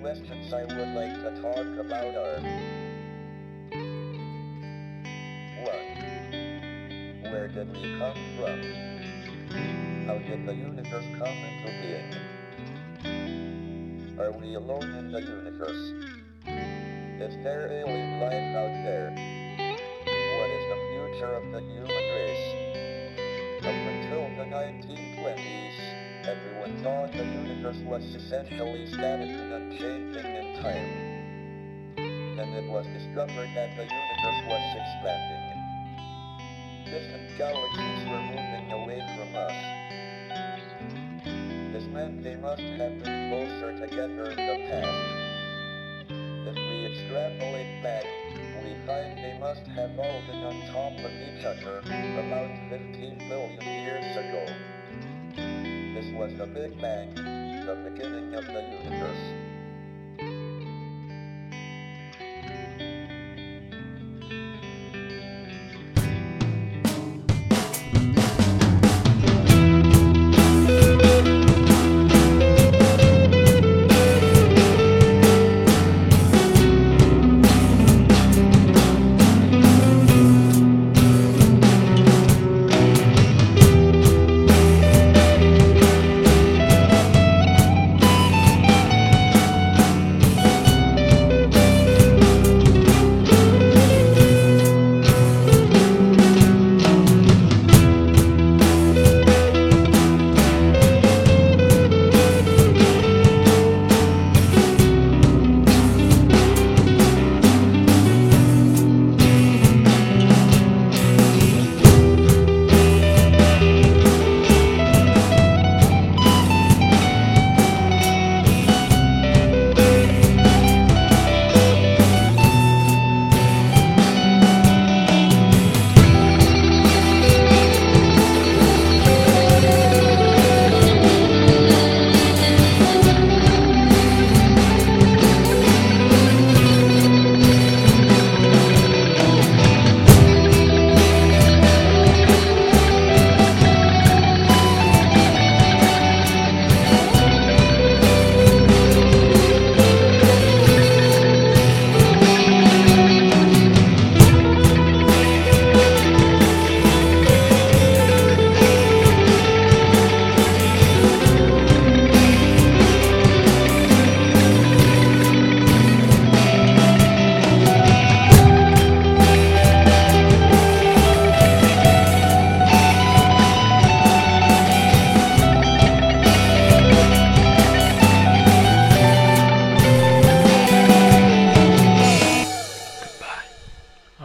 questions 0.00 0.52
I 0.52 0.64
would 0.64 0.94
like 0.94 1.14
to 1.14 1.30
talk 1.40 1.66
about 1.78 2.14
are 2.16 2.40
1. 5.62 7.30
Where 7.30 7.48
did 7.48 7.72
we 7.72 7.96
come 7.98 8.18
from? 8.36 8.62
How 10.06 10.18
did 10.18 10.46
the 10.46 10.54
universe 10.54 11.04
come 11.18 11.38
into 11.38 11.70
being? 11.82 12.14
Are 14.18 14.32
we 14.32 14.54
alone 14.54 14.94
in 14.94 15.12
the 15.12 15.20
universe? 15.20 15.92
Is 17.20 17.36
there 17.44 17.70
alien 17.70 18.20
life 18.20 18.56
out 18.56 18.74
there? 18.84 19.10
What 20.38 20.50
is 20.50 20.64
the 20.68 20.78
future 20.90 21.32
of 21.34 21.44
the 21.52 21.60
human 21.60 22.04
race? 22.14 22.48
Up 23.60 23.66
until 23.66 24.24
the 24.36 24.46
1920s, 24.50 26.05
everyone 26.26 26.82
thought 26.82 27.12
the 27.12 27.22
universe 27.22 27.78
was 27.86 28.02
essentially 28.02 28.86
static 28.88 29.30
and 29.30 29.52
unchanging 29.52 30.26
in 30.26 30.60
time. 30.60 30.90
Then 32.34 32.48
it 32.50 32.68
was 32.68 32.84
discovered 32.86 33.48
that 33.54 33.70
the 33.78 33.86
universe 33.86 34.42
was 34.50 34.64
expanding. 34.74 35.46
Distant 36.84 37.30
galaxies 37.38 38.02
were 38.10 38.26
moving 38.26 38.72
away 38.74 38.98
from 39.14 39.36
us. 39.38 39.54
This 41.72 41.86
meant 41.94 42.24
they 42.24 42.34
must 42.34 42.62
have 42.74 42.98
been 42.98 43.30
closer 43.30 43.78
together 43.86 44.30
in 44.30 44.36
the 44.36 44.58
past. 44.66 45.06
If 46.10 46.56
we 46.58 46.86
extrapolate 46.90 47.82
back, 47.84 48.04
we 48.64 48.74
find 48.84 49.16
they 49.16 49.38
must 49.38 49.64
have 49.78 49.96
all 49.96 50.22
been 50.26 50.42
on 50.42 50.58
top 50.74 50.98
of 50.98 51.12
each 51.22 51.44
other 51.44 51.78
about 51.86 52.50
15 52.68 53.28
billion 53.28 53.62
years 53.62 54.16
ago. 54.16 54.75
This 56.06 56.14
was 56.14 56.34
the 56.34 56.46
Big 56.46 56.80
Bang, 56.80 57.12
the 57.16 57.90
beginning 57.90 58.32
of 58.34 58.46
the 58.46 58.62
universe. 58.84 59.45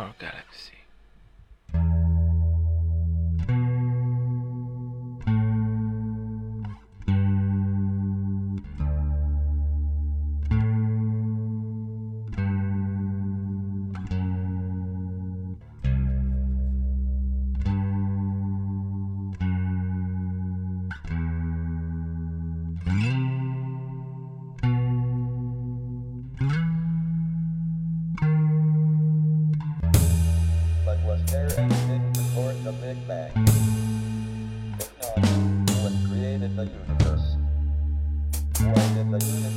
Oh, 0.00 0.04
our 0.04 0.14
galaxy. 0.18 0.39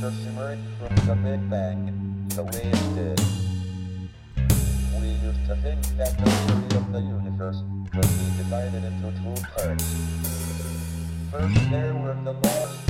From 0.04 1.06
the 1.06 1.14
Big 1.22 1.48
Bang 1.48 2.28
the 2.34 2.42
way 2.42 2.60
it 2.62 2.94
did? 2.94 3.20
We 5.00 5.08
used 5.08 5.46
to 5.48 5.56
think 5.62 5.80
that 5.96 6.18
the 6.18 6.30
theory 6.30 6.76
of 6.76 6.92
the 6.92 7.00
universe 7.00 7.62
could 7.90 8.02
be 8.02 8.36
divided 8.36 8.84
into 8.84 9.10
two 9.22 9.34
parts. 9.56 9.96
First, 11.30 11.70
there 11.70 11.94
were 11.94 12.14
the 12.22 12.32
laws 12.32 12.83